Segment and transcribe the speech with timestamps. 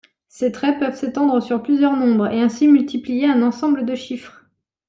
[0.29, 4.45] Ces traits peuvent s'étendre sur plusieurs nombres et ainsi multiplier un ensemble de chiffres.